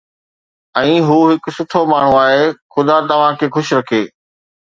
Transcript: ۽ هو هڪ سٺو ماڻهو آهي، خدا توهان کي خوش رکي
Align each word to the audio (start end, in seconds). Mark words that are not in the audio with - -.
۽ 0.79 0.95
هو 1.09 1.17
هڪ 1.31 1.51
سٺو 1.57 1.81
ماڻهو 1.91 2.17
آهي، 2.21 2.49
خدا 2.77 2.95
توهان 3.13 3.37
کي 3.43 3.53
خوش 3.59 3.73
رکي 3.81 4.03